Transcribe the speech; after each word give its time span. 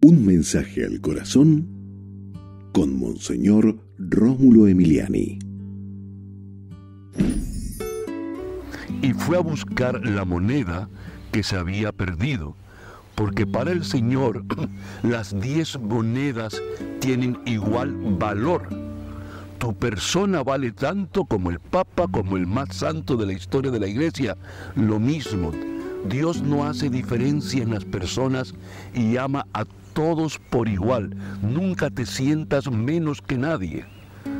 Un 0.00 0.24
mensaje 0.24 0.84
al 0.84 1.00
corazón 1.00 1.66
con 2.72 2.96
Monseñor 3.00 3.80
Rómulo 3.98 4.68
Emiliani. 4.68 5.40
Y 9.02 9.12
fue 9.12 9.38
a 9.38 9.40
buscar 9.40 10.06
la 10.06 10.24
moneda 10.24 10.88
que 11.32 11.42
se 11.42 11.56
había 11.56 11.90
perdido, 11.90 12.54
porque 13.16 13.44
para 13.44 13.72
el 13.72 13.84
Señor 13.84 14.44
las 15.02 15.38
diez 15.40 15.76
monedas 15.80 16.62
tienen 17.00 17.36
igual 17.44 17.92
valor. 18.20 18.68
Tu 19.58 19.74
persona 19.74 20.44
vale 20.44 20.70
tanto 20.70 21.24
como 21.24 21.50
el 21.50 21.58
Papa, 21.58 22.06
como 22.06 22.36
el 22.36 22.46
más 22.46 22.68
santo 22.76 23.16
de 23.16 23.26
la 23.26 23.32
historia 23.32 23.72
de 23.72 23.80
la 23.80 23.88
Iglesia, 23.88 24.36
lo 24.76 25.00
mismo. 25.00 25.50
Dios 26.06 26.42
no 26.42 26.64
hace 26.64 26.90
diferencia 26.90 27.62
en 27.62 27.70
las 27.70 27.84
personas 27.84 28.54
y 28.94 29.16
ama 29.16 29.46
a 29.52 29.64
todos 29.94 30.38
por 30.38 30.68
igual. 30.68 31.16
Nunca 31.42 31.90
te 31.90 32.06
sientas 32.06 32.70
menos 32.70 33.20
que 33.20 33.36
nadie. 33.36 33.84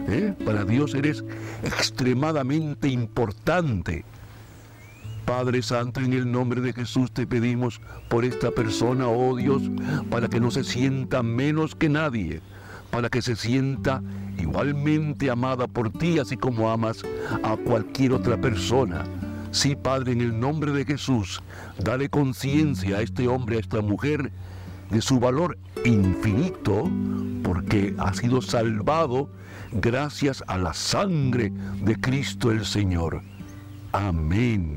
¿eh? 0.09 0.35
Para 0.45 0.65
Dios 0.65 0.95
eres 0.95 1.25
extremadamente 1.63 2.89
importante. 2.89 4.05
Padre 5.25 5.61
Santo, 5.63 6.01
en 6.01 6.15
el 6.15 6.31
nombre 6.31 6.63
de 6.63 6.73
Jesús 6.73 7.13
te 7.13 7.27
pedimos 7.27 7.83
por 8.09 8.25
esta 8.25 8.51
persona, 8.51 9.09
oh 9.09 9.37
Dios, 9.37 9.63
para 10.09 10.29
que 10.29 10.41
no 10.41 10.51
se 10.51 10.65
sienta 10.65 11.23
menos 11.23 11.75
que 11.75 11.91
nadie, 11.91 12.41
para 12.91 13.11
que 13.11 13.21
se 13.21 13.37
sienta 13.37 14.03
igualmente 14.39 15.29
amada 15.31 15.67
por 15.67 15.91
ti, 15.91 16.19
así 16.19 16.39
como 16.39 16.71
amas 16.71 17.03
a 17.43 17.57
cualquier 17.59 18.15
otra 18.15 18.41
persona. 18.41 19.05
Sí, 19.51 19.77
Padre, 19.77 20.13
en 20.13 20.21
el 20.21 20.39
nombre 20.39 20.73
de 20.73 20.85
Jesús, 20.85 21.43
dale 21.83 22.09
conciencia 22.09 22.99
a 22.99 23.03
este 23.03 23.29
hombre, 23.29 23.57
a 23.57 23.61
esta 23.61 23.81
mujer, 23.81 24.31
de 24.91 25.01
su 25.01 25.19
valor 25.21 25.59
infinito 25.85 26.91
porque 27.43 27.95
ha 27.99 28.13
sido 28.15 28.43
salvado 28.43 29.31
gracias 29.73 30.43
a 30.47 30.59
la 30.59 30.75
sangre 30.75 31.53
de 31.83 31.97
Cristo 31.97 32.51
el 32.51 32.65
Señor. 32.65 33.23
Amén. 33.93 34.75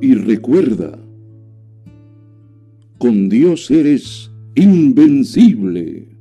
Y 0.00 0.14
recuerda, 0.14 0.98
con 2.98 3.28
Dios 3.28 3.70
eres 3.70 4.30
invencible. 4.54 6.17